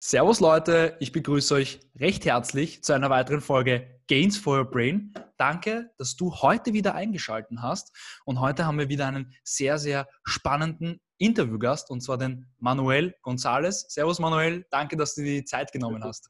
[0.00, 5.14] Servus Leute, ich begrüße euch recht herzlich zu einer weiteren Folge Gains for Your Brain.
[5.38, 7.96] Danke, dass du heute wieder eingeschaltet hast.
[8.26, 13.86] Und heute haben wir wieder einen sehr, sehr spannenden Interviewgast und zwar den Manuel González.
[13.88, 16.28] Servus Manuel, danke, dass du dir die Zeit genommen hast.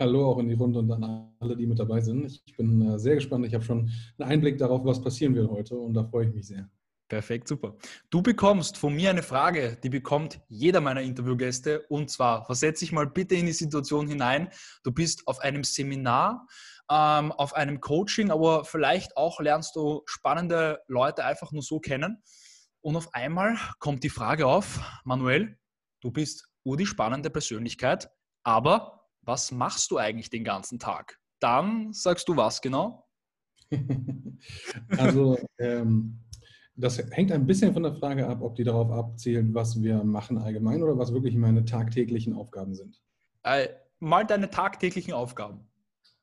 [0.00, 2.42] Hallo auch in die Runde und an alle, die mit dabei sind.
[2.46, 3.46] Ich bin äh, sehr gespannt.
[3.46, 6.48] Ich habe schon einen Einblick darauf, was passieren wird heute und da freue ich mich
[6.48, 6.68] sehr.
[7.08, 7.76] Perfekt, super.
[8.10, 11.82] Du bekommst von mir eine Frage, die bekommt jeder meiner Interviewgäste.
[11.88, 14.48] Und zwar, versetz dich mal bitte in die Situation hinein.
[14.82, 16.48] Du bist auf einem Seminar,
[16.90, 22.20] ähm, auf einem Coaching, aber vielleicht auch lernst du spannende Leute einfach nur so kennen.
[22.80, 25.56] Und auf einmal kommt die Frage auf, Manuel,
[26.00, 28.10] du bist ur spannende Persönlichkeit,
[28.42, 31.18] aber was machst du eigentlich den ganzen Tag?
[31.40, 33.06] Dann sagst du was genau?
[34.98, 36.20] also ähm,
[36.76, 40.38] das hängt ein bisschen von der Frage ab, ob die darauf abzielen, was wir machen
[40.38, 43.00] allgemein oder was wirklich meine tagtäglichen Aufgaben sind.
[43.42, 43.68] Äh,
[44.00, 45.60] mal deine tagtäglichen Aufgaben.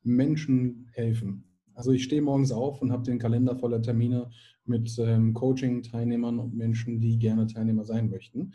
[0.04, 1.46] Menschen helfen.
[1.74, 4.30] Also ich stehe morgens auf und habe den Kalender voller Termine
[4.66, 8.54] mit ähm, Coaching-Teilnehmern und Menschen, die gerne Teilnehmer sein möchten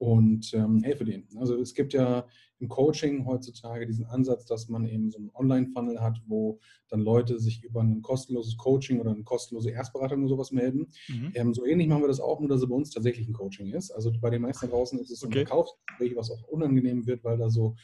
[0.00, 1.28] und ähm, helfe denen.
[1.36, 2.26] Also es gibt ja
[2.58, 7.38] im Coaching heutzutage diesen Ansatz, dass man eben so einen Online-Funnel hat, wo dann Leute
[7.38, 10.90] sich über ein kostenloses Coaching oder eine kostenlose Erstberatung oder sowas melden.
[11.08, 11.32] Mhm.
[11.34, 13.74] Ähm, so ähnlich machen wir das auch, nur dass es bei uns tatsächlich ein Coaching
[13.74, 13.90] ist.
[13.90, 15.40] Also bei den meisten draußen ist es okay.
[15.40, 17.76] ein Verkaufsgespräch, was auch unangenehm wird, weil da so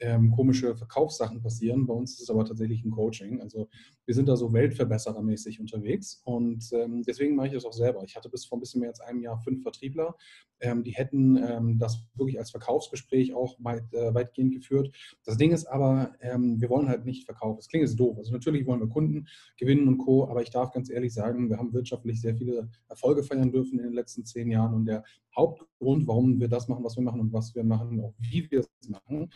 [0.00, 1.86] ähm, komische Verkaufssachen passieren.
[1.86, 3.40] Bei uns ist es aber tatsächlich ein Coaching.
[3.40, 3.68] Also
[4.04, 8.02] wir sind da so weltverbesserermäßig unterwegs und ähm, deswegen mache ich das auch selber.
[8.04, 10.16] Ich hatte bis vor ein bisschen mehr als einem Jahr fünf Vertriebler,
[10.60, 14.94] ähm, die hätten ähm, das wirklich als Verkaufsgespräch auch weit, äh, weitgehend geführt.
[15.24, 17.56] Das Ding ist aber, ähm, wir wollen halt nicht verkaufen.
[17.56, 18.18] Das klingt jetzt doof.
[18.18, 21.58] Also natürlich wollen wir Kunden gewinnen und Co., aber ich darf ganz ehrlich sagen, wir
[21.58, 25.04] haben wirtschaftlich sehr viele Erfolge feiern dürfen in den letzten zehn Jahren und der
[25.36, 28.60] Hauptgrund, warum wir das machen, was wir machen und was wir machen, auch wie wir
[28.60, 29.30] es machen,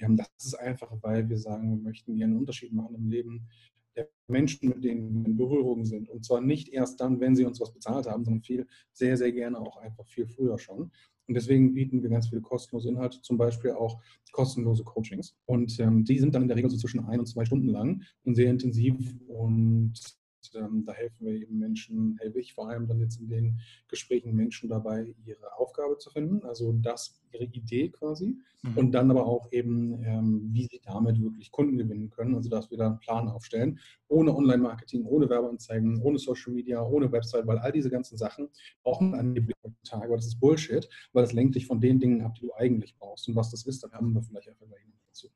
[0.00, 3.48] das ist einfach, weil wir sagen, wir möchten hier einen Unterschied machen im Leben
[3.96, 6.08] der Menschen, mit denen wir in Berührung sind.
[6.08, 9.32] Und zwar nicht erst dann, wenn sie uns was bezahlt haben, sondern viel, sehr, sehr
[9.32, 10.90] gerne auch einfach viel früher schon.
[11.26, 14.00] Und deswegen bieten wir ganz viele kostenlose Inhalte, zum Beispiel auch
[14.32, 15.36] kostenlose Coachings.
[15.44, 18.02] Und ähm, die sind dann in der Regel so zwischen ein und zwei Stunden lang
[18.24, 19.92] und sehr intensiv und
[20.54, 24.34] ähm, da helfen wir eben Menschen, helfe ich vor allem dann jetzt in den Gesprächen
[24.34, 28.36] Menschen dabei, ihre Aufgabe zu finden, also das, ihre Idee quasi.
[28.62, 28.76] Mhm.
[28.76, 32.70] Und dann aber auch eben, ähm, wie sie damit wirklich Kunden gewinnen können, also dass
[32.70, 33.78] wir da einen Plan aufstellen,
[34.08, 38.48] ohne Online-Marketing, ohne Werbeanzeigen, ohne Social Media, ohne Website, weil all diese ganzen Sachen
[38.82, 42.34] brauchen angeblich heutzutage, aber das ist Bullshit, weil das lenkt dich von den Dingen ab,
[42.34, 43.28] die du eigentlich brauchst.
[43.28, 45.28] Und was das ist, dann haben wir vielleicht einfach gleich dazu.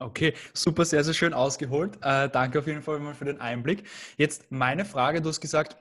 [0.00, 1.98] Okay, super, sehr, sehr schön ausgeholt.
[2.02, 3.82] Äh, danke auf jeden Fall mal für den Einblick.
[4.16, 5.76] Jetzt meine Frage, du hast gesagt,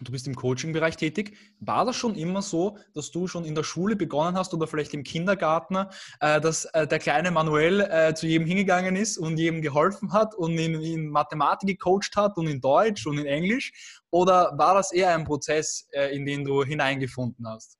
[0.00, 1.36] du bist im Coaching-Bereich tätig.
[1.60, 4.94] War das schon immer so, dass du schon in der Schule begonnen hast oder vielleicht
[4.94, 5.76] im Kindergarten,
[6.20, 10.34] äh, dass äh, der kleine Manuel äh, zu jedem hingegangen ist und jedem geholfen hat
[10.34, 14.00] und in, in, Mathematik gecoacht hat und in Deutsch und in Englisch?
[14.10, 17.76] Oder war das eher ein Prozess, äh, in den du hineingefunden hast?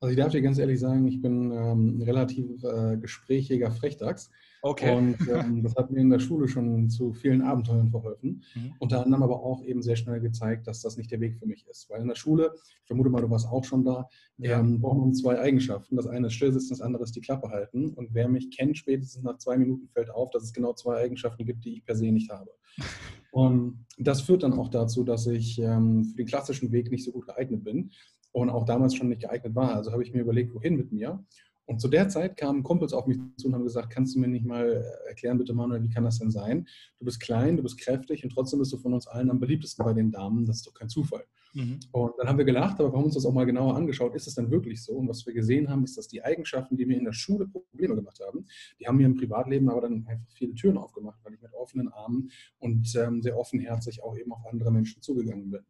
[0.00, 4.30] Also ich darf dir ganz ehrlich sagen, ich bin ähm, relativ äh, gesprächiger Frechdachs.
[4.62, 4.96] Okay.
[4.96, 8.42] Und ähm, das hat mir in der Schule schon zu vielen Abenteuern verholfen.
[8.54, 8.74] Mhm.
[8.78, 11.66] Unter anderem aber auch eben sehr schnell gezeigt, dass das nicht der Weg für mich
[11.68, 11.88] ist.
[11.90, 14.08] Weil in der Schule, ich vermute mal, du warst auch schon da,
[14.38, 14.58] ja.
[14.58, 15.96] ähm, braucht man zwei Eigenschaften.
[15.96, 17.90] Das eine ist stillsitzen, das andere ist die Klappe halten.
[17.90, 21.44] Und wer mich kennt, spätestens nach zwei Minuten fällt auf, dass es genau zwei Eigenschaften
[21.44, 22.50] gibt, die ich per se nicht habe.
[23.30, 27.12] Und das führt dann auch dazu, dass ich ähm, für den klassischen Weg nicht so
[27.12, 27.90] gut geeignet bin
[28.32, 29.74] und auch damals schon nicht geeignet war.
[29.74, 31.22] Also habe ich mir überlegt, wohin mit mir.
[31.66, 34.28] Und zu der Zeit kamen Kumpels auf mich zu und haben gesagt, kannst du mir
[34.28, 36.66] nicht mal äh, erklären, bitte Manuel, wie kann das denn sein?
[36.98, 39.84] Du bist klein, du bist kräftig und trotzdem bist du von uns allen am beliebtesten
[39.84, 40.46] bei den Damen.
[40.46, 41.24] Das ist doch kein Zufall.
[41.54, 41.80] Mhm.
[41.90, 44.14] Und dann haben wir gelacht, aber wir haben uns das auch mal genauer angeschaut.
[44.14, 44.92] Ist es denn wirklich so?
[44.92, 47.96] Und was wir gesehen haben, ist, dass die Eigenschaften, die mir in der Schule Probleme
[47.96, 48.46] gemacht haben,
[48.78, 51.88] die haben mir im Privatleben aber dann einfach viele Türen aufgemacht, weil ich mit offenen
[51.88, 55.64] Armen und ähm, sehr offenherzig auch eben auf andere Menschen zugegangen bin.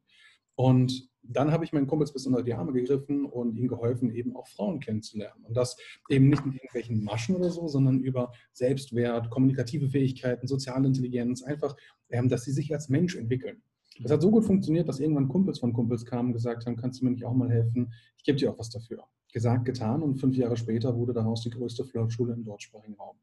[0.56, 4.36] Und dann habe ich meinen Kumpels bis unter die Arme gegriffen und ihnen geholfen, eben
[4.36, 5.44] auch Frauen kennenzulernen.
[5.44, 5.76] Und das
[6.08, 11.76] eben nicht mit irgendwelchen Maschen oder so, sondern über Selbstwert, kommunikative Fähigkeiten, soziale Intelligenz, einfach,
[12.10, 13.62] ähm, dass sie sich als Mensch entwickeln.
[14.00, 17.00] Das hat so gut funktioniert, dass irgendwann Kumpels von Kumpels kamen und gesagt haben, kannst
[17.00, 17.92] du mir nicht auch mal helfen?
[18.18, 19.04] Ich gebe dir auch was dafür.
[19.32, 23.16] Gesagt, getan und fünf Jahre später wurde daraus die größte Flirtschule im deutschsprachigen Raum.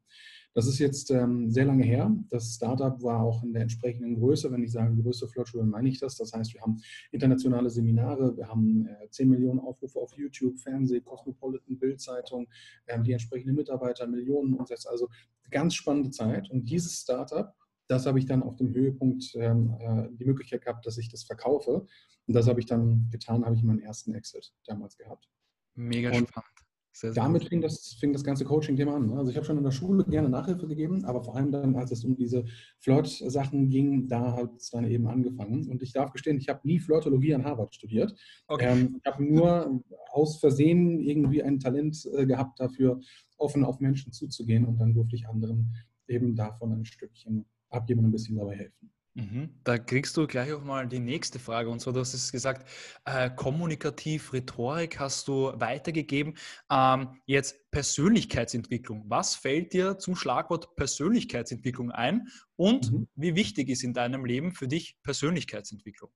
[0.52, 2.14] Das ist jetzt ähm, sehr lange her.
[2.30, 4.52] Das Startup war auch in der entsprechenden Größe.
[4.52, 6.16] Wenn ich sage größte Flirtschule, meine ich das.
[6.16, 6.80] Das heißt, wir haben
[7.10, 12.46] internationale Seminare, wir haben äh, 10 Millionen Aufrufe auf YouTube, Fernsehen, Cosmopolitan, Bildzeitung,
[12.88, 14.88] haben die entsprechenden Mitarbeiter, Millionen Umsätze.
[14.88, 15.08] Also
[15.50, 16.48] ganz spannende Zeit.
[16.50, 17.52] Und dieses Startup
[17.88, 21.24] das habe ich dann auf dem Höhepunkt ähm, äh, die Möglichkeit gehabt, dass ich das
[21.24, 21.86] verkaufe.
[22.26, 25.28] Und das habe ich dann getan, habe ich meinen ersten Exit damals gehabt.
[25.74, 26.54] Mega und spannend.
[26.96, 29.08] Sehr, sehr damit fing das, fing das ganze Coaching-Thema an.
[29.08, 29.16] Ne?
[29.16, 31.90] Also ich habe schon in der Schule gerne Nachhilfe gegeben, aber vor allem dann, als
[31.90, 32.44] es um diese
[32.78, 35.68] Flirt-Sachen ging, da hat es dann eben angefangen.
[35.68, 38.14] Und ich darf gestehen, ich habe nie Flirtologie an Harvard studiert.
[38.46, 38.66] Okay.
[38.70, 39.82] Ähm, ich habe nur
[40.12, 43.00] aus Versehen irgendwie ein Talent äh, gehabt dafür,
[43.38, 45.74] offen auf Menschen zuzugehen und dann durfte ich anderen
[46.06, 48.93] eben davon ein Stückchen abgeben und ein bisschen dabei helfen.
[49.14, 49.50] Mhm.
[49.62, 51.70] Da kriegst du gleich auch mal die nächste Frage.
[51.70, 52.68] Und zwar, du hast es gesagt,
[53.04, 56.34] äh, kommunikativ, Rhetorik hast du weitergegeben.
[56.70, 59.04] Ähm, jetzt Persönlichkeitsentwicklung.
[59.06, 62.26] Was fällt dir zum Schlagwort Persönlichkeitsentwicklung ein?
[62.56, 63.06] Und mhm.
[63.14, 66.10] wie wichtig ist in deinem Leben für dich Persönlichkeitsentwicklung?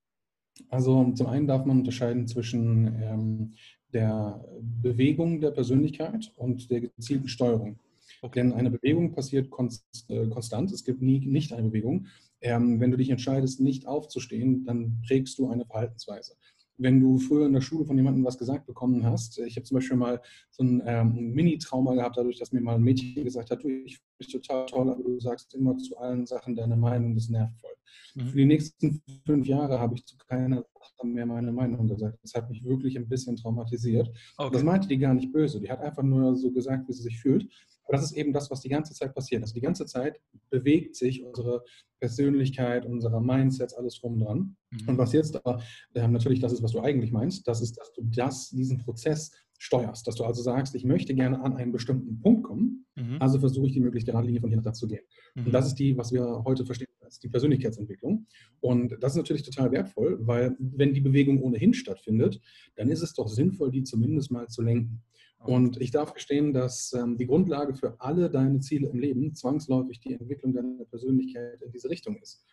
[0.69, 3.55] Also zum einen darf man unterscheiden zwischen ähm,
[3.93, 7.79] der Bewegung der Persönlichkeit und der gezielten Steuerung.
[8.23, 8.41] Okay.
[8.41, 10.73] Denn eine Bewegung passiert konst, äh, konstant.
[10.73, 12.07] Es gibt nie nicht eine Bewegung.
[12.41, 16.35] Ähm, wenn du dich entscheidest, nicht aufzustehen, dann prägst du eine Verhaltensweise.
[16.81, 19.77] Wenn du früher in der Schule von jemandem was gesagt bekommen hast, ich habe zum
[19.77, 20.21] Beispiel mal
[20.51, 23.97] so ein ähm, Mini-Trauma gehabt, dadurch, dass mir mal ein Mädchen gesagt hat, du, ich
[23.97, 27.59] finde dich total toll, aber du sagst immer zu allen Sachen deine Meinung, das nervt
[27.61, 27.73] voll.
[28.15, 28.29] Mhm.
[28.29, 30.65] Für die nächsten fünf Jahre habe ich zu keiner
[30.99, 32.19] Sache mehr meine Meinung gesagt.
[32.23, 34.11] Das hat mich wirklich ein bisschen traumatisiert.
[34.37, 34.53] Okay.
[34.53, 35.61] Das meinte die gar nicht böse.
[35.61, 37.49] Die hat einfach nur so gesagt, wie sie sich fühlt.
[37.89, 39.43] Aber das ist eben das, was die ganze Zeit passiert.
[39.43, 40.21] Also die ganze Zeit
[40.51, 41.65] bewegt sich unsere
[42.01, 44.57] Persönlichkeit, unsere Mindsets, alles drum dran.
[44.71, 44.89] Mhm.
[44.89, 45.59] Und was jetzt da,
[45.95, 49.33] äh, natürlich das ist, was du eigentlich meinst, das ist, dass du das, diesen Prozess
[49.59, 50.07] steuerst.
[50.07, 53.17] Dass du also sagst, ich möchte gerne an einen bestimmten Punkt kommen, mhm.
[53.21, 55.05] also versuche ich die möglichst gerade Linie von hier nach da zu gehen.
[55.35, 55.47] Mhm.
[55.47, 58.27] Und das ist die, was wir heute verstehen als die Persönlichkeitsentwicklung.
[58.61, 62.41] Und das ist natürlich total wertvoll, weil wenn die Bewegung ohnehin stattfindet,
[62.77, 65.03] dann ist es doch sinnvoll, die zumindest mal zu lenken.
[65.45, 70.01] Und ich darf gestehen, dass ähm, die Grundlage für alle deine Ziele im Leben zwangsläufig
[70.01, 72.45] die Entwicklung deiner Persönlichkeit in diese Richtung ist.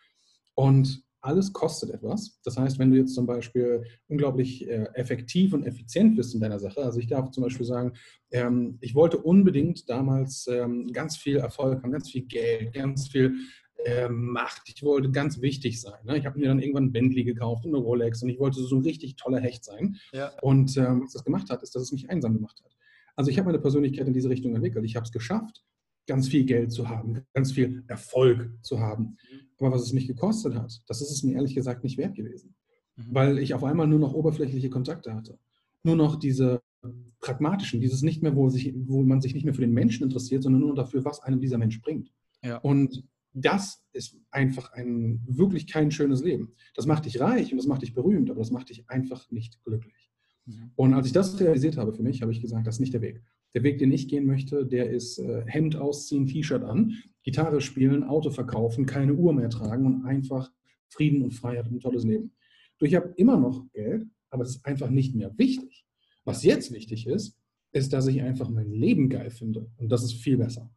[0.54, 2.40] Und alles kostet etwas.
[2.44, 6.60] Das heißt, wenn du jetzt zum Beispiel unglaublich äh, effektiv und effizient bist in deiner
[6.60, 7.92] Sache, also ich darf zum Beispiel sagen,
[8.30, 13.34] ähm, ich wollte unbedingt damals ähm, ganz viel Erfolg haben, ganz viel Geld, ganz viel
[13.84, 14.62] äh, Macht.
[14.66, 15.98] Ich wollte ganz wichtig sein.
[16.04, 16.16] Ne?
[16.16, 18.76] Ich habe mir dann irgendwann ein Bentley gekauft und eine Rolex und ich wollte so
[18.76, 19.96] ein richtig toller Hecht sein.
[20.12, 20.32] Ja.
[20.42, 22.75] Und ähm, was das gemacht hat, ist, dass es mich einsam gemacht hat.
[23.16, 24.84] Also ich habe meine Persönlichkeit in diese Richtung entwickelt.
[24.84, 25.64] Ich habe es geschafft,
[26.06, 29.16] ganz viel Geld zu haben, ganz viel Erfolg zu haben.
[29.58, 32.54] Aber was es mich gekostet hat, das ist es mir ehrlich gesagt nicht wert gewesen.
[32.96, 33.04] Mhm.
[33.10, 35.38] Weil ich auf einmal nur noch oberflächliche Kontakte hatte.
[35.82, 36.62] Nur noch diese
[37.20, 40.42] pragmatischen, dieses nicht mehr, wo, sich, wo man sich nicht mehr für den Menschen interessiert,
[40.42, 42.12] sondern nur dafür, was einem dieser Mensch bringt.
[42.44, 42.58] Ja.
[42.58, 46.54] Und das ist einfach ein wirklich kein schönes Leben.
[46.74, 49.62] Das macht dich reich und das macht dich berühmt, aber das macht dich einfach nicht
[49.64, 50.10] glücklich.
[50.46, 50.70] Mhm.
[50.76, 53.02] Und als ich das realisiert habe für mich, habe ich gesagt, das ist nicht der
[53.02, 53.22] Weg.
[53.54, 58.04] Der Weg, den ich gehen möchte, der ist äh, Hemd ausziehen, T-Shirt an, Gitarre spielen,
[58.04, 60.50] Auto verkaufen, keine Uhr mehr tragen und einfach
[60.88, 62.32] Frieden und Freiheit und ein tolles Leben.
[62.80, 65.86] Ich habe immer noch Geld, aber es ist einfach nicht mehr wichtig.
[66.24, 67.38] Was jetzt wichtig ist,
[67.72, 69.70] ist, dass ich einfach mein Leben geil finde.
[69.76, 70.70] Und das ist viel besser.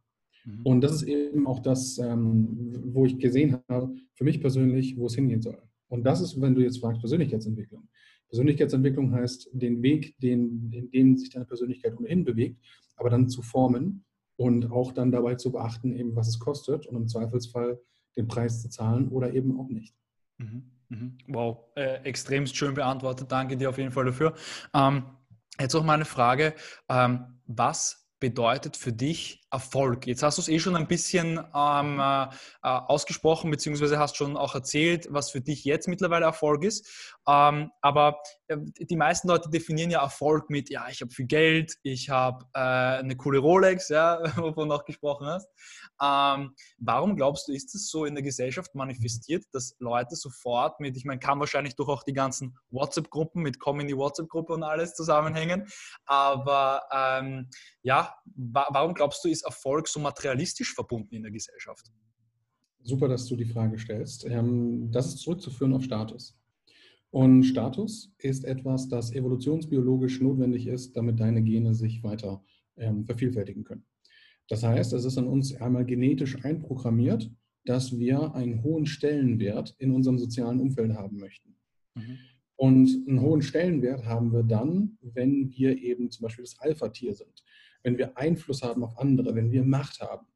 [0.44, 0.60] Mhm.
[0.64, 5.06] Und das ist eben auch das, ähm, wo ich gesehen habe, für mich persönlich, wo
[5.06, 5.58] es hingehen soll.
[5.88, 7.88] Und das ist, wenn du jetzt fragst, Persönlichkeitsentwicklung.
[8.30, 12.58] Persönlichkeitsentwicklung heißt, den Weg, den, in dem sich deine Persönlichkeit ohnehin bewegt,
[12.96, 14.04] aber dann zu formen
[14.36, 17.80] und auch dann dabei zu beachten, eben was es kostet und im Zweifelsfall
[18.16, 19.94] den Preis zu zahlen oder eben auch nicht.
[20.38, 21.18] Mhm, mhm.
[21.26, 23.30] Wow, äh, extremst schön beantwortet.
[23.30, 24.34] Danke dir auf jeden Fall dafür.
[24.74, 25.02] Ähm,
[25.60, 26.54] jetzt auch mal eine Frage.
[26.88, 30.06] Ähm, was bedeutet für dich Erfolg?
[30.06, 32.28] Jetzt hast du es eh schon ein bisschen ähm, äh, äh,
[32.62, 37.16] ausgesprochen, beziehungsweise hast schon auch erzählt, was für dich jetzt mittlerweile Erfolg ist.
[37.26, 41.76] Ähm, aber äh, die meisten Leute definieren ja Erfolg mit, ja, ich habe viel Geld,
[41.82, 45.48] ich habe äh, eine coole Rolex, ja, wovon du auch gesprochen hast.
[46.02, 50.96] Ähm, warum glaubst du, ist es so in der Gesellschaft manifestiert, dass Leute sofort mit,
[50.96, 55.66] ich meine, kann wahrscheinlich durch auch die ganzen WhatsApp-Gruppen mit die WhatsApp-Gruppe und alles zusammenhängen,
[56.06, 57.50] aber ähm,
[57.82, 61.90] ja, wa warum glaubst du, ist ist Erfolg so materialistisch verbunden in der Gesellschaft?
[62.82, 64.24] Super, dass du die Frage stellst.
[64.26, 66.36] Ähm, das ist zurückzuführen auf Status.
[67.10, 72.42] Und Status ist etwas, das evolutionsbiologisch notwendig ist, damit deine Gene sich weiter
[72.76, 73.84] ähm, vervielfältigen können.
[74.48, 77.30] Das heißt, es ist an uns einmal genetisch einprogrammiert,
[77.64, 81.56] dass wir einen hohen Stellenwert in unserem sozialen Umfeld haben möchten.
[81.94, 82.18] Mhm.
[82.56, 87.42] Und einen hohen Stellenwert haben wir dann, wenn wir eben zum Beispiel das Alpha-Tier sind
[87.82, 90.26] wenn wir Einfluss haben auf andere, wenn wir Macht haben.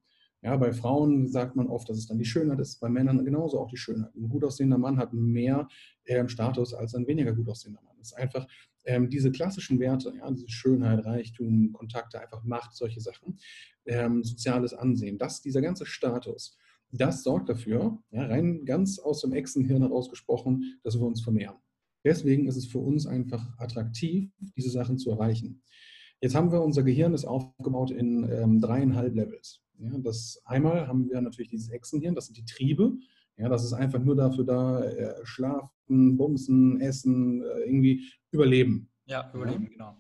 [0.43, 3.59] Ja, bei Frauen sagt man oft, dass es dann die Schönheit ist, bei Männern genauso
[3.59, 4.15] auch die Schönheit.
[4.15, 5.69] Ein gut aussehender Mann hat mehr
[6.05, 7.97] äh, Status als ein weniger gut aussehender Mann.
[8.01, 8.47] Es ist einfach
[8.85, 13.39] ähm, diese klassischen Werte, ja, diese Schönheit, Reichtum, Kontakte, einfach Macht, solche Sachen,
[13.87, 16.59] ähm, soziales Ansehen, das, dieser ganze Status,
[16.91, 21.57] das sorgt dafür, ja, rein ganz aus dem Echsenhirn herausgesprochen, dass wir uns vermehren.
[22.05, 25.63] Deswegen ist es für uns einfach attraktiv, diese Sachen zu erreichen.
[26.25, 29.61] Jetzt haben wir unser Gehirn ist aufgebaut in ähm, dreieinhalb Levels.
[29.79, 32.95] Ja, das einmal haben wir natürlich dieses Echsenhirn, das sind die Triebe.
[33.37, 38.89] Ja, das ist einfach nur dafür da, äh, schlafen, bumsen, essen, äh, irgendwie überleben.
[39.05, 39.69] Ja, überleben, ja.
[39.69, 39.97] genau.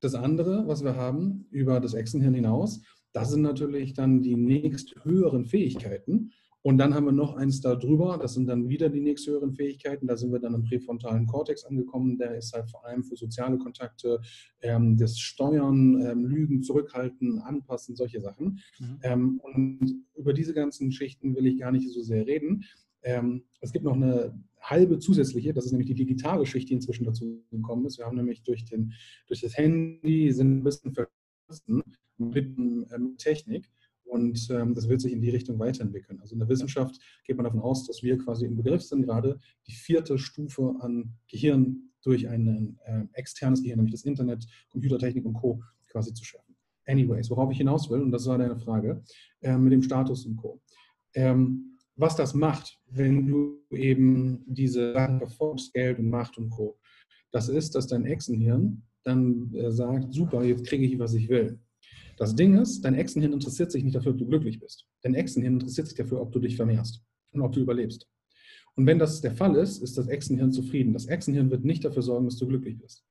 [0.00, 2.82] Das andere, was wir haben über das Echsenhirn hinaus,
[3.14, 6.32] das sind natürlich dann die nächst höheren Fähigkeiten.
[6.66, 10.08] Und dann haben wir noch eins da drüber, das sind dann wieder die nächsthöheren Fähigkeiten.
[10.08, 12.18] Da sind wir dann im präfrontalen Kortex angekommen.
[12.18, 14.20] Der ist halt vor allem für soziale Kontakte,
[14.62, 18.58] ähm, das Steuern, ähm, Lügen, Zurückhalten, Anpassen, solche Sachen.
[18.80, 18.98] Mhm.
[19.04, 22.64] Ähm, und über diese ganzen Schichten will ich gar nicht so sehr reden.
[23.04, 27.04] Ähm, es gibt noch eine halbe zusätzliche, das ist nämlich die digitale Schicht, die inzwischen
[27.04, 27.98] dazu gekommen ist.
[27.98, 28.92] Wir haben nämlich durch, den,
[29.28, 31.84] durch das Handy sind ein bisschen vergessen
[32.18, 33.70] mit, äh, mit Technik.
[34.16, 36.18] Und ähm, das wird sich in die Richtung weiterentwickeln.
[36.20, 39.38] Also in der Wissenschaft geht man davon aus, dass wir quasi im Begriff sind, gerade
[39.66, 45.34] die vierte Stufe an Gehirn durch ein äh, externes Gehirn, nämlich das Internet, Computertechnik und
[45.34, 45.62] Co.
[45.88, 46.56] quasi zu schaffen.
[46.86, 49.02] Anyways, worauf ich hinaus will, und das war deine Frage,
[49.40, 50.60] äh, mit dem Status und Co.
[51.14, 56.78] Ähm, was das macht, wenn du eben diese Sachen verfolgst, Geld und Macht und Co.,
[57.32, 61.58] das ist, dass dein Echsenhirn dann äh, sagt, super, jetzt kriege ich, was ich will.
[62.16, 64.86] Das Ding ist, dein Echsenhirn interessiert sich nicht dafür, ob du glücklich bist.
[65.02, 68.08] Dein Echsenhirn interessiert sich dafür, ob du dich vermehrst und ob du überlebst.
[68.74, 70.92] Und wenn das der Fall ist, ist das Echsenhirn zufrieden.
[70.92, 73.04] Das Echsenhirn wird nicht dafür sorgen, dass du glücklich bist.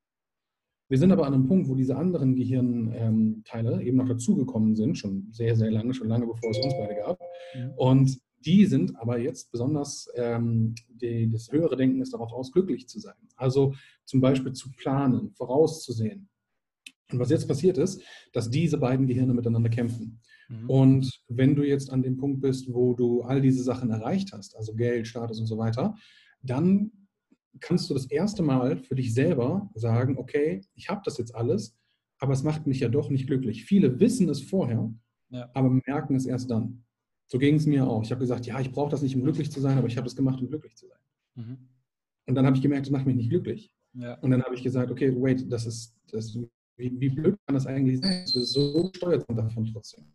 [0.88, 4.98] Wir sind aber an einem Punkt, wo diese anderen Gehirnteile ähm, eben noch dazugekommen sind,
[4.98, 7.20] schon sehr, sehr lange, schon lange bevor es uns beide gab.
[7.56, 7.70] Ja.
[7.76, 12.88] Und die sind aber jetzt besonders, ähm, die, das höhere Denken ist darauf aus, glücklich
[12.88, 13.16] zu sein.
[13.36, 13.74] Also
[14.06, 16.30] zum Beispiel zu planen, vorauszusehen,
[17.12, 18.02] und was jetzt passiert ist,
[18.34, 20.20] dass diese beiden Gehirne miteinander kämpfen.
[20.50, 20.70] Mhm.
[20.70, 24.56] Und wenn du jetzt an dem Punkt bist, wo du all diese Sachen erreicht hast,
[24.56, 25.96] also Geld, Status und so weiter,
[26.42, 26.92] dann
[27.60, 31.78] kannst du das erste Mal für dich selber sagen, okay, ich habe das jetzt alles,
[32.20, 33.66] aber es macht mich ja doch nicht glücklich.
[33.66, 34.94] Viele wissen es vorher,
[35.30, 35.50] ja.
[35.54, 36.84] aber merken es erst dann.
[37.28, 38.04] So ging es mir auch.
[38.04, 40.08] Ich habe gesagt, ja, ich brauche das nicht, um glücklich zu sein, aber ich habe
[40.08, 41.00] es gemacht, um glücklich zu sein.
[41.36, 41.58] Mhm.
[42.28, 43.72] Und dann habe ich gemerkt, das macht mich nicht glücklich.
[43.94, 44.16] Ja.
[44.20, 46.38] Und dann habe ich gesagt, okay, wait, das ist, das
[46.77, 48.24] wie, wie blöd kann das eigentlich sein?
[48.24, 50.05] dass wir so steuert sind davon trotzdem.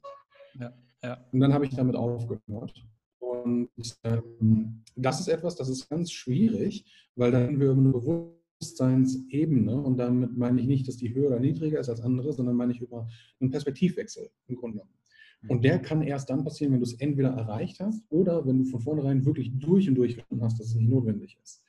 [0.58, 1.24] Ja, ja.
[1.32, 2.84] Und dann habe ich damit aufgehört.
[3.18, 3.70] Und
[4.04, 9.96] ähm, das ist etwas, das ist ganz schwierig, weil dann wir über eine Bewusstseinsebene, und
[9.96, 12.80] damit meine ich nicht, dass die höher oder niedriger ist als andere, sondern meine ich
[12.80, 13.08] über
[13.40, 14.94] einen Perspektivwechsel im Grunde genommen.
[15.48, 18.64] Und der kann erst dann passieren, wenn du es entweder erreicht hast oder wenn du
[18.64, 21.64] von vornherein wirklich durch und durch hast, dass es nicht notwendig ist.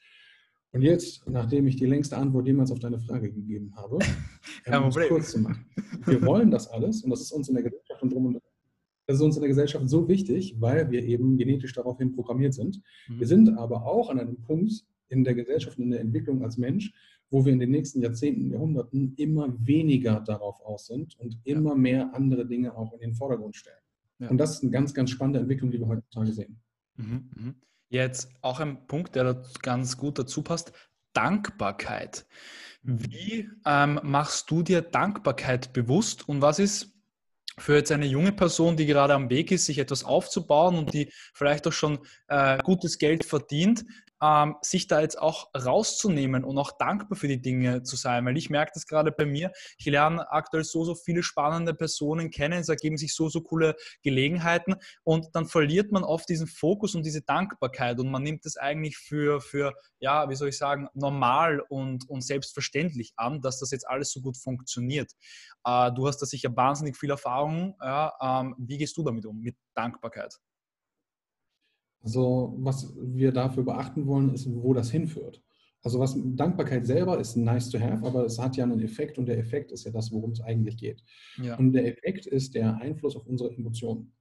[0.73, 3.99] Und jetzt, nachdem ich die längste Antwort jemals auf deine Frage gegeben habe,
[4.67, 5.65] um es kurz zu machen.
[6.05, 8.41] Wir wollen das alles und das ist uns in der Gesellschaft und drum und
[9.07, 12.81] das ist uns in der Gesellschaft so wichtig, weil wir eben genetisch daraufhin programmiert sind.
[13.09, 13.19] Mhm.
[13.19, 16.57] Wir sind aber auch an einem Punkt in der Gesellschaft und in der Entwicklung als
[16.57, 16.93] Mensch,
[17.29, 22.13] wo wir in den nächsten Jahrzehnten, Jahrhunderten immer weniger darauf aus sind und immer mehr
[22.13, 23.75] andere Dinge auch in den Vordergrund stellen.
[24.19, 24.29] Ja.
[24.29, 26.61] Und das ist eine ganz, ganz spannende Entwicklung, die wir heutzutage sehen.
[26.95, 27.29] Mhm.
[27.35, 27.55] Mhm.
[27.91, 30.71] Jetzt auch ein Punkt, der ganz gut dazu passt,
[31.11, 32.25] Dankbarkeit.
[32.83, 36.93] Wie ähm, machst du dir Dankbarkeit bewusst und was ist
[37.57, 41.11] für jetzt eine junge Person, die gerade am Weg ist, sich etwas aufzubauen und die
[41.33, 43.83] vielleicht auch schon äh, gutes Geld verdient,
[44.21, 48.25] ähm, sich da jetzt auch rauszunehmen und auch dankbar für die Dinge zu sein.
[48.25, 49.51] Weil ich merke das gerade bei mir.
[49.77, 52.59] Ich lerne aktuell so, so viele spannende Personen kennen.
[52.59, 54.75] Es ergeben sich so, so coole Gelegenheiten.
[55.03, 57.99] Und dann verliert man oft diesen Fokus und diese Dankbarkeit.
[57.99, 62.21] Und man nimmt es eigentlich für, für, ja, wie soll ich sagen, normal und, und
[62.21, 65.11] selbstverständlich an, dass das jetzt alles so gut funktioniert.
[65.65, 67.75] Äh, du hast da sicher wahnsinnig viel Erfahrung.
[67.81, 70.37] Ja, ähm, wie gehst du damit um, mit Dankbarkeit?
[72.01, 75.41] Also was wir dafür beachten wollen, ist, wo das hinführt.
[75.83, 79.25] Also was Dankbarkeit selber ist nice to have, aber es hat ja einen Effekt und
[79.25, 81.03] der Effekt ist ja das, worum es eigentlich geht.
[81.37, 81.57] Ja.
[81.57, 84.13] Und der Effekt ist der Einfluss auf unsere Emotionen.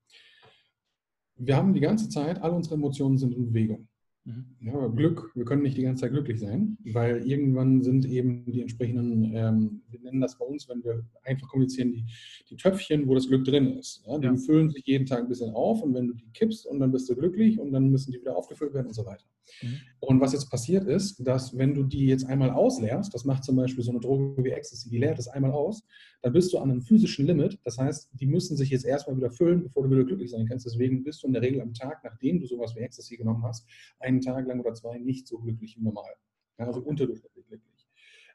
[1.36, 3.88] Wir haben die ganze Zeit, alle unsere Emotionen sind in Bewegung.
[4.24, 4.44] Mhm.
[4.60, 8.60] Ja, Glück, wir können nicht die ganze Zeit glücklich sein, weil irgendwann sind eben die
[8.60, 12.04] entsprechenden, ähm, wir nennen das bei uns, wenn wir einfach kommunizieren, die,
[12.50, 14.02] die Töpfchen, wo das Glück drin ist.
[14.06, 14.36] Ja, die ja.
[14.36, 17.08] füllen sich jeden Tag ein bisschen auf und wenn du die kippst und dann bist
[17.08, 19.24] du glücklich und dann müssen die wieder aufgefüllt werden und so weiter.
[19.62, 19.80] Mhm.
[20.00, 23.56] Und was jetzt passiert ist, dass wenn du die jetzt einmal ausleerst, das macht zum
[23.56, 25.82] Beispiel so eine Droge wie Ecstasy, die leert es einmal aus,
[26.22, 27.58] dann bist du an einem physischen Limit.
[27.64, 30.66] Das heißt, die müssen sich jetzt erstmal wieder füllen, bevor du wieder glücklich sein kannst.
[30.66, 33.66] Deswegen bist du in der Regel am Tag, nachdem du sowas wie Ecstasy genommen hast,
[33.98, 36.12] einen Tag lang oder zwei nicht so glücklich wie normal.
[36.58, 37.88] Ja, also unterdurchschnittlich glücklich.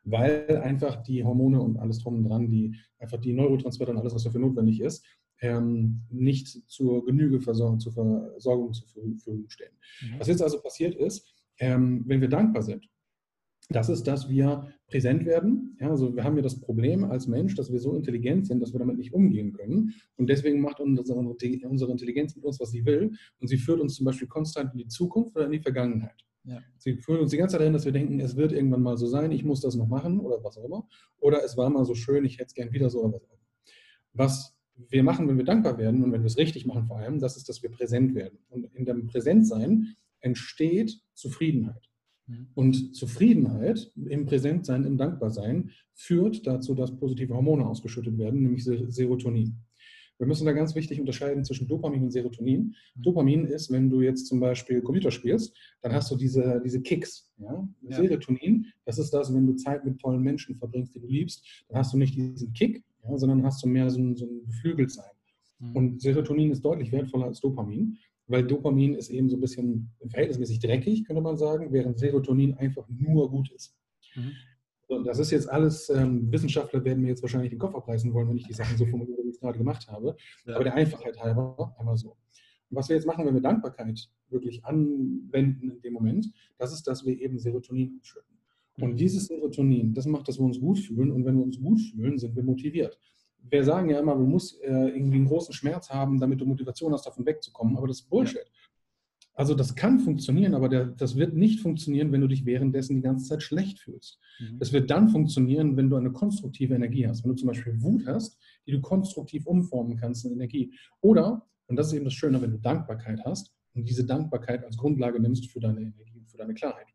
[0.04, 4.13] Weil einfach die Hormone und alles drum und dran, die einfach die Neurotransmitter und alles,
[4.13, 5.06] was dafür notwendig ist,
[5.42, 9.74] ähm, nicht zur Genüge Versorgung, zur Versorgung zur Verfügung stehen.
[10.01, 10.20] Mhm.
[10.20, 12.88] Was jetzt also passiert ist, ähm, wenn wir dankbar sind,
[13.70, 15.78] das ist, dass wir präsent werden.
[15.80, 18.74] Ja, also wir haben ja das Problem als Mensch, dass wir so intelligent sind, dass
[18.74, 19.94] wir damit nicht umgehen können.
[20.18, 23.14] Und deswegen macht unsere, unsere Intelligenz mit uns, was sie will.
[23.40, 26.26] Und sie führt uns zum Beispiel konstant in die Zukunft oder in die Vergangenheit.
[26.44, 26.62] Ja.
[26.78, 29.08] Sie führen uns die ganze Zeit dahin, dass wir denken, es wird irgendwann mal so
[29.08, 30.88] sein, ich muss das noch machen oder was auch immer.
[31.18, 33.32] Oder es war mal so schön, ich hätte es gern wieder so oder was auch
[33.32, 33.42] immer.
[34.14, 34.56] Was
[34.90, 37.38] wir machen, wenn wir dankbar werden und wenn wir es richtig machen vor allem, das
[37.38, 38.40] ist, dass wir präsent werden.
[38.50, 41.90] Und in dem Präsentsein entsteht Zufriedenheit.
[42.27, 42.48] Mhm.
[42.53, 49.58] Und Zufriedenheit im Präsentsein, im Dankbarsein führt dazu, dass positive Hormone ausgeschüttet werden, nämlich Serotonin.
[50.17, 52.74] Wir müssen da ganz wichtig unterscheiden zwischen Dopamin und Serotonin.
[52.96, 53.01] Mhm.
[53.01, 57.32] Dopamin ist, wenn du jetzt zum Beispiel Computer spielst, dann hast du diese, diese Kicks.
[57.38, 57.67] Ja?
[57.82, 57.96] ja?
[57.98, 61.79] Serotonin, das ist das, wenn du Zeit mit tollen Menschen verbringst, die du liebst, dann
[61.79, 65.12] hast du nicht diesen Kick, ja, sondern hast du mehr so ein, so ein Beflügeltsein.
[65.60, 65.75] Mhm.
[65.75, 70.60] Und Serotonin ist deutlich wertvoller als Dopamin weil Dopamin ist eben so ein bisschen verhältnismäßig
[70.60, 73.75] dreckig, könnte man sagen, während Serotonin einfach nur gut ist.
[74.15, 74.32] Mhm.
[74.88, 78.29] So, das ist jetzt alles, ähm, Wissenschaftler werden mir jetzt wahrscheinlich den Kopf abreißen wollen,
[78.29, 80.15] wenn ich die Sachen so formuliere, wie ich es gerade gemacht habe.
[80.46, 80.55] Ja.
[80.55, 82.10] Aber der Einfachheit halber einmal so.
[82.70, 86.84] Und was wir jetzt machen, wenn wir Dankbarkeit wirklich anwenden in dem Moment, das ist,
[86.84, 88.38] dass wir eben Serotonin ausschütten.
[88.79, 88.98] Und mhm.
[88.98, 91.12] dieses Serotonin, das macht, dass wir uns gut fühlen.
[91.12, 93.00] Und wenn wir uns gut fühlen, sind wir motiviert
[93.50, 96.94] wir sagen ja immer, du musst äh, irgendwie einen großen Schmerz haben, damit du Motivation
[96.94, 97.78] hast, davon wegzukommen.
[97.78, 98.38] Aber das ist Bullshit.
[98.38, 98.66] Ja.
[99.38, 103.02] Also das kann funktionieren, aber der, das wird nicht funktionieren, wenn du dich währenddessen die
[103.02, 104.18] ganze Zeit schlecht fühlst.
[104.40, 104.60] Mhm.
[104.60, 107.24] Das wird dann funktionieren, wenn du eine konstruktive Energie hast.
[107.24, 110.74] Wenn du zum Beispiel Wut hast, die du konstruktiv umformen kannst in Energie.
[111.02, 114.78] Oder, und das ist eben das Schöne, wenn du Dankbarkeit hast und diese Dankbarkeit als
[114.78, 116.88] Grundlage nimmst für deine Energie, für deine Klarheit.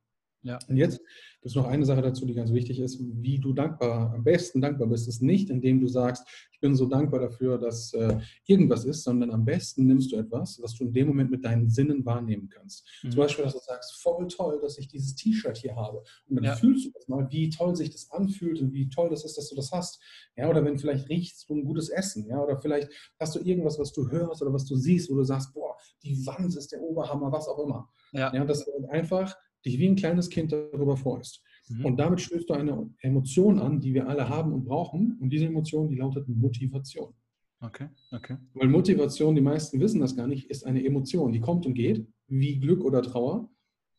[0.42, 0.58] Ja.
[0.68, 4.12] Und jetzt gibt es noch eine Sache dazu, die ganz wichtig ist, wie du dankbar,
[4.14, 7.92] am besten dankbar bist, ist nicht, indem du sagst, ich bin so dankbar dafür, dass
[7.94, 11.44] äh, irgendwas ist, sondern am besten nimmst du etwas, was du in dem Moment mit
[11.44, 12.86] deinen Sinnen wahrnehmen kannst.
[13.02, 13.12] Mhm.
[13.12, 16.02] Zum Beispiel, dass du sagst, voll toll, dass ich dieses T-Shirt hier habe.
[16.28, 16.56] Und dann ja.
[16.56, 19.48] fühlst du das mal, wie toll sich das anfühlt und wie toll das ist, dass
[19.48, 20.00] du das hast.
[20.36, 23.78] Ja, oder wenn vielleicht riechst du ein gutes Essen, ja, oder vielleicht hast du irgendwas,
[23.78, 26.82] was du hörst oder was du siehst, wo du sagst, boah, die Wand ist der
[26.82, 27.88] Oberhammer, was auch immer.
[28.12, 31.42] Ja, ja das einfach dich wie ein kleines Kind darüber freust.
[31.68, 31.86] Mhm.
[31.86, 35.18] Und damit stößt du eine Emotion an, die wir alle haben und brauchen.
[35.20, 37.14] Und diese Emotion, die lautet Motivation.
[37.60, 38.38] Okay, okay.
[38.54, 42.06] Weil Motivation, die meisten wissen das gar nicht, ist eine Emotion, die kommt und geht,
[42.26, 43.50] wie Glück oder Trauer.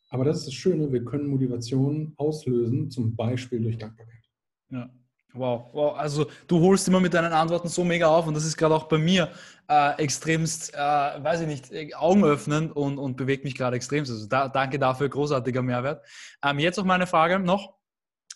[0.09, 4.23] Aber das ist das Schöne, wir können Motivation auslösen, zum Beispiel durch Dankbarkeit.
[4.69, 4.89] Ja.
[5.33, 8.57] Wow, wow, also du holst immer mit deinen Antworten so mega auf und das ist
[8.57, 9.31] gerade auch bei mir
[9.69, 14.11] äh, extremst, äh, weiß ich nicht, äh, Augen öffnen und, und bewegt mich gerade extremst.
[14.11, 16.05] Also da, danke dafür, großartiger Mehrwert.
[16.43, 17.80] Ähm, jetzt auch meine Frage noch.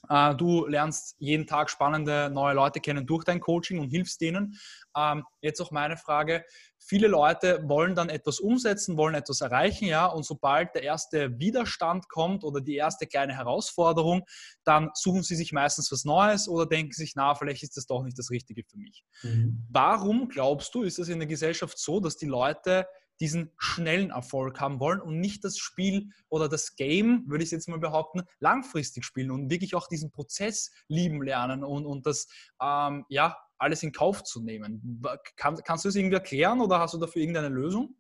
[0.10, 4.58] Äh, du lernst jeden Tag spannende neue Leute kennen durch dein Coaching und hilfst denen.
[4.96, 6.44] Ähm, jetzt auch meine Frage.
[6.88, 12.10] Viele Leute wollen dann etwas umsetzen, wollen etwas erreichen, ja, und sobald der erste Widerstand
[12.10, 14.24] kommt oder die erste kleine Herausforderung,
[14.64, 18.04] dann suchen sie sich meistens was Neues oder denken sich, na, vielleicht ist das doch
[18.04, 19.04] nicht das Richtige für mich.
[19.24, 19.66] Mhm.
[19.70, 22.86] Warum glaubst du, ist es in der Gesellschaft so, dass die Leute
[23.20, 27.68] diesen schnellen Erfolg haben wollen und nicht das Spiel oder das Game, würde ich jetzt
[27.68, 32.28] mal behaupten, langfristig spielen und wirklich auch diesen Prozess lieben lernen und, und das
[32.62, 35.02] ähm, ja, alles in Kauf zu nehmen.
[35.36, 37.96] Kann, kannst du das irgendwie erklären oder hast du dafür irgendeine Lösung?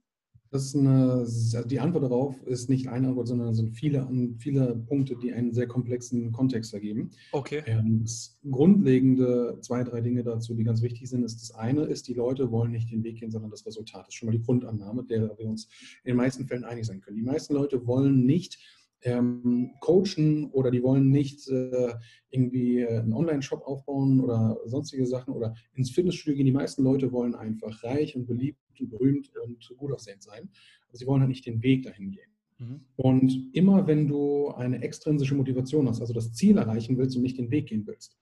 [0.51, 1.25] Das ist eine,
[1.65, 5.67] die Antwort darauf ist nicht eine Antwort, sondern sind viele, viele Punkte, die einen sehr
[5.67, 7.10] komplexen Kontext ergeben.
[7.31, 7.63] Okay.
[7.65, 12.08] Ähm, das grundlegende zwei, drei Dinge dazu, die ganz wichtig sind, ist das eine ist,
[12.08, 14.01] die Leute wollen nicht den Weg gehen, sondern das Resultat.
[14.01, 15.65] Das ist schon mal die Grundannahme, der wir uns
[16.03, 17.17] in den meisten Fällen einig sein können.
[17.17, 18.60] Die meisten Leute wollen nicht
[19.05, 21.93] ähm, coachen oder die wollen nicht äh,
[22.29, 26.45] irgendwie äh, einen Online-Shop aufbauen oder sonstige Sachen oder ins Fitnessstudio gehen.
[26.45, 30.49] Die meisten Leute wollen einfach reich und beliebt und berühmt und gut aussehend sein.
[30.88, 32.29] Aber sie wollen halt nicht den Weg dahin gehen.
[32.57, 32.81] Mhm.
[32.95, 37.38] Und immer wenn du eine extrinsische Motivation hast, also das Ziel erreichen willst und nicht
[37.38, 38.17] den Weg gehen willst,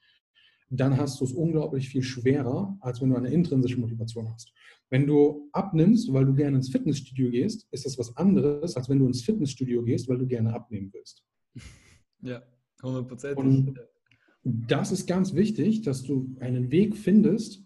[0.69, 4.51] dann hast du es unglaublich viel schwerer, als wenn du eine intrinsische Motivation hast.
[4.89, 8.99] Wenn du abnimmst, weil du gerne ins Fitnessstudio gehst, ist das was anderes, als wenn
[8.99, 11.23] du ins Fitnessstudio gehst, weil du gerne abnehmen willst.
[12.25, 12.41] Ja,
[12.79, 13.33] 100%.
[13.33, 13.77] Und
[14.43, 17.65] das ist ganz wichtig, dass du einen Weg findest,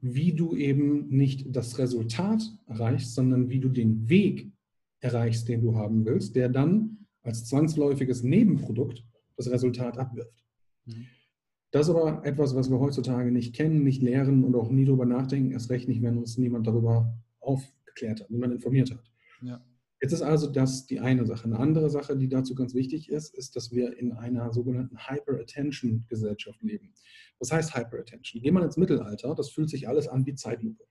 [0.00, 4.50] wie du eben nicht das Resultat erreichst, sondern wie du den Weg
[5.00, 9.04] erreichst, den du haben willst, der dann als zwangsläufiges Nebenprodukt
[9.36, 10.44] das Resultat abwirft.
[10.86, 11.06] Mhm.
[11.70, 15.04] Das ist aber etwas, was wir heutzutage nicht kennen, nicht lehren und auch nie darüber
[15.04, 19.10] nachdenken, erst recht nicht, wenn uns niemand darüber aufgeklärt hat, niemand informiert hat.
[19.42, 19.62] Ja.
[20.00, 21.44] Jetzt ist also das die eine Sache.
[21.44, 26.62] Eine andere Sache, die dazu ganz wichtig ist, ist, dass wir in einer sogenannten Hyper-Attention-Gesellschaft
[26.62, 26.92] leben.
[27.40, 28.42] Was heißt Hyper-Attention?
[28.42, 30.84] Geh mal ins Mittelalter, das fühlt sich alles an wie Zeitlupe.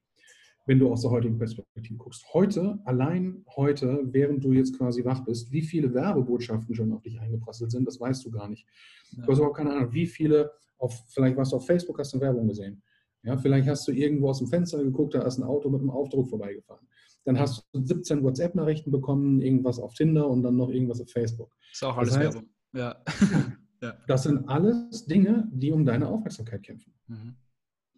[0.68, 2.26] wenn du aus der heutigen Perspektive guckst.
[2.34, 7.20] Heute, allein heute, während du jetzt quasi wach bist, wie viele Werbebotschaften schon auf dich
[7.20, 8.68] eingeprasselt sind, das weißt du gar nicht.
[9.12, 9.24] Ja.
[9.24, 12.20] Du hast überhaupt keine Ahnung, wie viele, auf, vielleicht warst du auf Facebook, hast du
[12.20, 12.84] Werbung gesehen.
[13.24, 15.90] Ja, vielleicht hast du irgendwo aus dem Fenster geguckt, da ist ein Auto mit einem
[15.90, 16.86] Aufdruck vorbeigefahren.
[17.28, 21.54] Dann hast du 17 WhatsApp-Nachrichten bekommen, irgendwas auf Tinder und dann noch irgendwas auf Facebook.
[21.74, 22.50] Ist auch alles das heißt, Werbung.
[22.74, 22.96] Ja.
[23.82, 23.98] ja.
[24.08, 26.94] Das sind alles Dinge, die um deine Aufmerksamkeit kämpfen.
[27.08, 27.36] Mhm.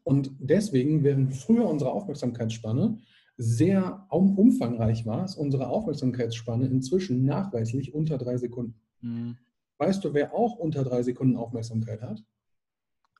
[0.01, 2.97] Und deswegen, während früher unsere Aufmerksamkeitsspanne
[3.37, 8.81] sehr umfangreich war, ist unsere Aufmerksamkeitsspanne inzwischen nachweislich unter drei Sekunden.
[9.01, 9.37] Mhm.
[9.77, 12.23] Weißt du, wer auch unter drei Sekunden Aufmerksamkeit hat?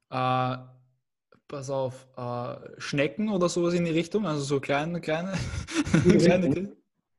[0.09, 0.63] Äh,
[1.49, 5.33] pass auf, äh, Schnecken oder sowas in die Richtung, also so kleine, kleine,
[6.19, 6.71] kleine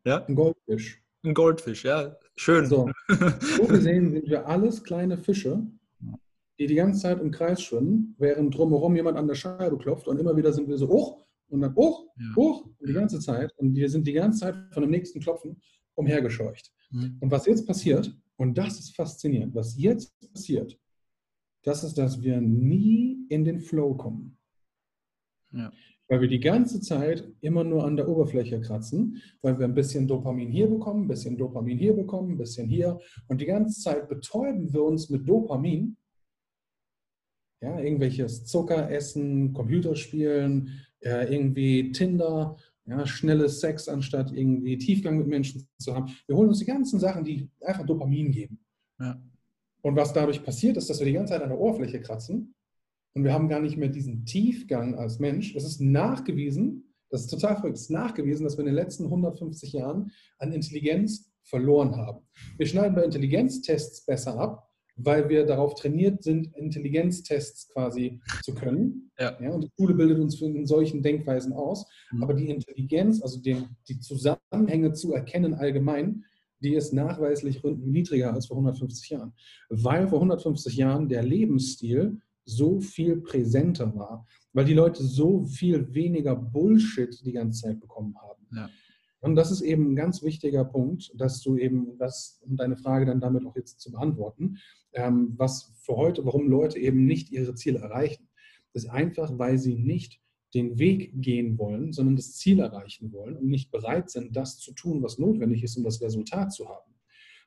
[0.05, 0.25] ja?
[0.25, 1.03] Ein Goldfisch.
[1.23, 2.65] Ein Goldfisch, ja, schön.
[2.67, 5.67] So, so gesehen sind wir alles kleine Fische,
[6.59, 10.19] die die ganze Zeit im Kreis schwimmen, während drumherum jemand an der Scheibe klopft und
[10.19, 12.37] immer wieder sind wir so hoch und dann hoch, ja.
[12.37, 15.61] hoch und die ganze Zeit und wir sind die ganze Zeit von dem nächsten Klopfen
[15.95, 16.73] umhergescheucht.
[16.91, 17.19] Mhm.
[17.21, 20.79] Und was jetzt passiert, und das ist faszinierend, was jetzt passiert,
[21.63, 24.39] das ist, dass wir nie in den Flow kommen.
[25.53, 25.73] Ja.
[26.09, 30.09] Weil wir die ganze Zeit immer nur an der Oberfläche kratzen, weil wir ein bisschen
[30.09, 32.99] Dopamin hier bekommen, ein bisschen Dopamin hier bekommen, ein bisschen hier.
[33.29, 35.97] Und die ganze Zeit betäuben wir uns mit Dopamin
[37.63, 45.27] ja, irgendwelches Zucker essen, Computerspielen, äh, irgendwie Tinder, ja, schnelles Sex anstatt irgendwie Tiefgang mit
[45.27, 46.13] Menschen zu haben.
[46.27, 48.59] Wir holen uns die ganzen Sachen, die einfach Dopamin geben.
[48.99, 49.23] Ja.
[49.83, 52.55] Und was dadurch passiert, ist, dass wir die ganze Zeit an der Oberfläche kratzen
[53.15, 55.55] und wir haben gar nicht mehr diesen Tiefgang als Mensch.
[55.57, 59.05] Es ist nachgewiesen, das ist total verrückt, es ist nachgewiesen, dass wir in den letzten
[59.05, 62.21] 150 Jahren an Intelligenz verloren haben.
[62.57, 69.11] Wir schneiden bei Intelligenztests besser ab, weil wir darauf trainiert sind, Intelligenztests quasi zu können.
[69.19, 69.37] Ja.
[69.41, 71.87] ja und die Schule bildet uns in solchen Denkweisen aus.
[72.13, 72.23] Mhm.
[72.23, 76.25] Aber die Intelligenz, also den, die Zusammenhänge zu erkennen allgemein,
[76.61, 79.33] die ist nachweislich niedriger als vor 150 Jahren.
[79.69, 85.95] Weil vor 150 Jahren der Lebensstil so viel präsenter war, weil die Leute so viel
[85.95, 88.47] weniger Bullshit die ganze Zeit bekommen haben.
[88.55, 88.69] Ja.
[89.21, 93.07] Und das ist eben ein ganz wichtiger Punkt, dass du eben, das, um deine Frage
[93.07, 94.59] dann damit auch jetzt zu beantworten,
[94.93, 98.29] ähm, was für heute, warum Leute eben nicht ihre Ziele erreichen.
[98.73, 100.21] Das ist einfach, weil sie nicht
[100.55, 104.73] den Weg gehen wollen, sondern das Ziel erreichen wollen und nicht bereit sind, das zu
[104.73, 106.95] tun, was notwendig ist, um das Resultat zu haben,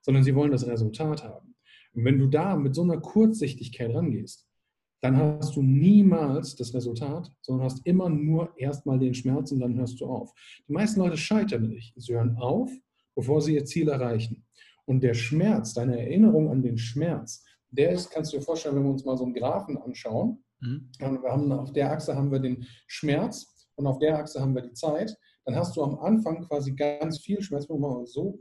[0.01, 1.55] sondern sie wollen das Resultat haben.
[1.93, 4.47] Und wenn du da mit so einer Kurzsichtigkeit rangehst,
[5.01, 9.75] dann hast du niemals das Resultat, sondern hast immer nur erstmal den Schmerz und dann
[9.75, 10.33] hörst du auf.
[10.67, 11.93] Die meisten Leute scheitern nicht.
[11.97, 12.71] Sie hören auf,
[13.13, 14.45] bevor sie ihr Ziel erreichen.
[14.85, 18.83] Und der Schmerz, deine Erinnerung an den Schmerz, der ist, kannst du dir vorstellen, wenn
[18.83, 20.89] wir uns mal so einen Graphen anschauen, mhm.
[21.21, 24.61] wir haben, auf der Achse haben wir den Schmerz und auf der Achse haben wir
[24.61, 27.65] die Zeit, dann hast du am Anfang quasi ganz viel Schmerz.
[27.67, 28.37] So, so,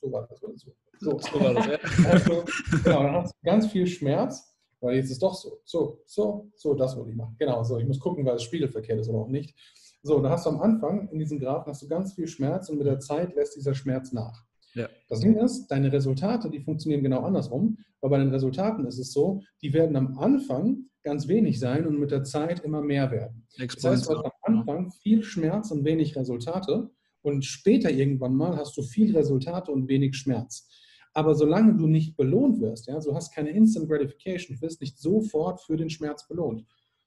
[0.00, 0.40] so war das.
[0.40, 0.54] So,
[0.98, 1.18] so.
[1.18, 1.78] so war das, ja.
[2.10, 2.44] also,
[2.84, 4.48] genau, dann hast du ganz viel Schmerz
[4.80, 7.36] weil jetzt ist doch so, so, so, so, das wollte ich machen.
[7.38, 9.56] Genau, so, ich muss gucken, weil es spiegelverkehrt ist oder auch nicht.
[10.02, 12.78] So, da hast du am Anfang in diesem Graphen hast du ganz viel Schmerz und
[12.78, 14.44] mit der Zeit lässt dieser Schmerz nach.
[14.74, 14.88] Ja.
[15.08, 19.12] Das Ding ist, deine Resultate, die funktionieren genau andersrum, weil bei den Resultaten ist es
[19.12, 23.46] so, die werden am Anfang ganz wenig sein und mit der Zeit immer mehr werden.
[23.56, 26.90] Das heißt, du hast am Anfang viel Schmerz und wenig Resultate
[27.22, 30.68] und später irgendwann mal hast du viel Resultate und wenig Schmerz.
[31.14, 34.98] Aber solange du nicht belohnt wirst, ja, du hast keine Instant Gratification, du wirst nicht
[34.98, 36.64] sofort für den Schmerz belohnt.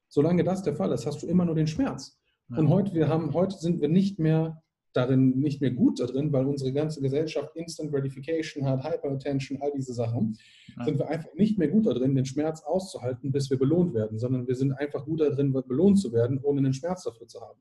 [0.09, 2.19] Solange das der Fall ist, hast du immer nur den Schmerz.
[2.49, 2.57] Ja.
[2.57, 4.60] Und heute, wir haben, heute sind wir nicht mehr
[4.93, 9.93] darin, nicht mehr gut darin, weil unsere ganze Gesellschaft Instant Gratification hat, Hyperattention, all diese
[9.93, 10.37] Sachen,
[10.77, 10.85] ja.
[10.85, 14.47] sind wir einfach nicht mehr gut darin, den Schmerz auszuhalten, bis wir belohnt werden, sondern
[14.47, 17.59] wir sind einfach gut darin, belohnt zu werden, ohne den Schmerz dafür zu haben.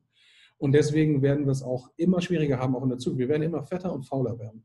[0.57, 3.19] Und deswegen werden wir es auch immer schwieriger haben, auch in der Zukunft.
[3.19, 4.63] Wir werden immer fetter und fauler werden.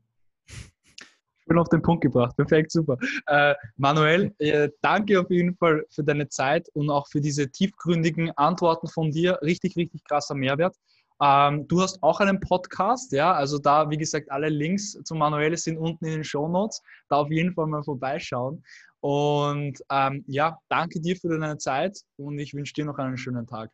[1.47, 2.35] Schön auf den Punkt gebracht.
[2.35, 2.97] Perfekt, super.
[3.25, 8.31] Äh, Manuel, äh, danke auf jeden Fall für deine Zeit und auch für diese tiefgründigen
[8.31, 9.39] Antworten von dir.
[9.41, 10.75] Richtig, richtig krasser Mehrwert.
[11.21, 15.57] Ähm, du hast auch einen Podcast, ja, also da, wie gesagt, alle Links zum Manuel
[15.57, 16.81] sind unten in den Show Notes.
[17.09, 18.63] Da auf jeden Fall mal vorbeischauen.
[18.99, 23.47] Und ähm, ja, danke dir für deine Zeit und ich wünsche dir noch einen schönen
[23.47, 23.71] Tag.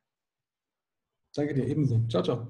[1.36, 2.02] Danke dir ebenso.
[2.10, 2.48] Ciao, ciao.